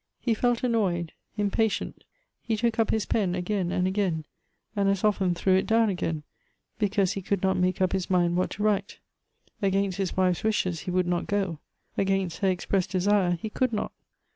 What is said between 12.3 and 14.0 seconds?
her expressed desire he could not.